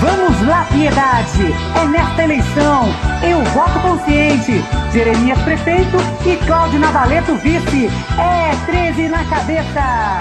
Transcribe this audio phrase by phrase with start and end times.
[0.00, 1.52] Vamos lá, piedade!
[1.74, 2.84] É nesta eleição,
[3.20, 4.62] eu voto consciente.
[4.92, 7.88] Jeremias prefeito e Cláudio Nadaleto vice.
[8.16, 10.18] É 13 na cabeça.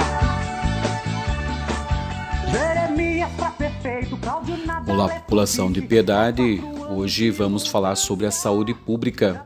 [2.52, 6.60] Jeremias pra prefeito, Cláudio Nadaleto Olá, população de piedade.
[6.90, 9.46] Hoje vamos falar sobre a saúde pública.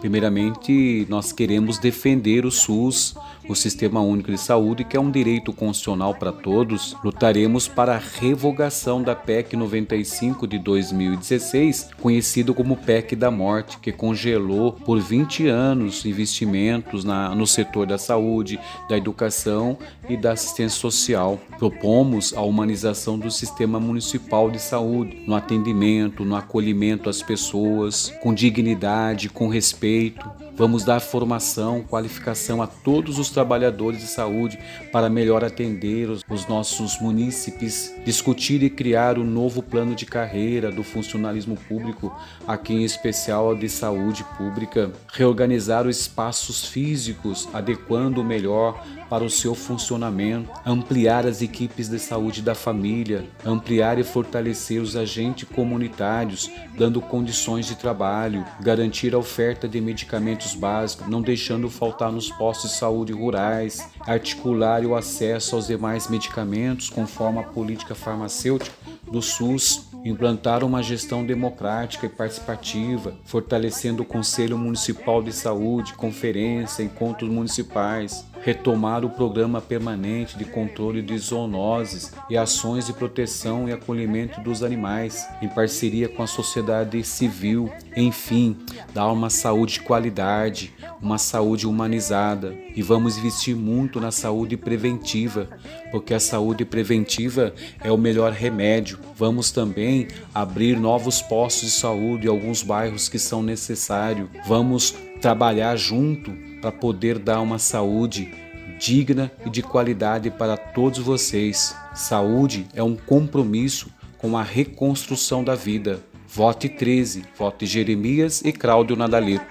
[0.00, 3.16] Primeiramente, nós queremos defender o SUS,
[3.48, 6.96] o Sistema Único de Saúde, que é um direito constitucional para todos.
[7.02, 13.90] Lutaremos para a revogação da PEC 95 de 2016, conhecido como PEC da Morte, que
[13.90, 20.78] congelou por 20 anos investimentos na, no setor da saúde, da educação e da assistência
[20.78, 21.40] social.
[21.58, 28.32] Propomos a humanização do sistema municipal de saúde, no atendimento, no acolhimento às pessoas, com
[28.32, 34.58] dignidade, com respeito respeito, vamos dar formação, qualificação a todos os trabalhadores de saúde
[34.92, 40.04] para melhor atender os, os nossos munícipes, discutir e criar o um novo plano de
[40.04, 42.12] carreira do funcionalismo público,
[42.46, 49.54] aqui em especial de saúde pública, reorganizar os espaços físicos, adequando melhor para o seu
[49.54, 57.00] funcionamento, ampliar as equipes de saúde da família, ampliar e fortalecer os agentes comunitários, dando
[57.00, 62.76] condições de trabalho, garantir a oferta de medicamentos básicos, não deixando faltar nos postos de
[62.76, 68.74] saúde rurais, articular o acesso aos demais medicamentos conforme a política farmacêutica
[69.10, 76.82] do SUS, implantar uma gestão democrática e participativa, fortalecendo o Conselho Municipal de Saúde, conferência,
[76.82, 83.72] encontros municipais, retomar o programa permanente de controle de zoonoses e ações de proteção e
[83.72, 88.56] acolhimento dos animais, em parceria com a sociedade civil, enfim,
[88.94, 95.48] dar uma saúde de qualidade, uma saúde humanizada e vamos investir muito na saúde preventiva,
[95.90, 98.98] porque a saúde preventiva é o melhor remédio.
[99.16, 104.28] Vamos também abrir novos postos de saúde em alguns bairros que são necessários.
[104.46, 108.32] Vamos trabalhar junto para poder dar uma saúde
[108.78, 111.74] digna e de qualidade para todos vocês.
[111.94, 116.00] Saúde é um compromisso com a reconstrução da vida.
[116.26, 119.44] Vote 13, vote Jeremias e Cláudio Nadaleto.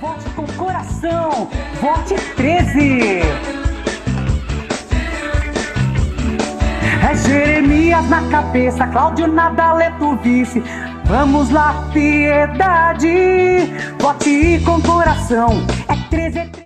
[0.00, 1.48] Vote com coração,
[1.80, 3.20] vote 13.
[7.08, 10.62] É Jeremias na cabeça, Cláudio Nadaleto vice.
[11.08, 13.08] Vamos lá, piedade,
[14.00, 15.64] vote com coração.
[15.88, 16.56] É 13.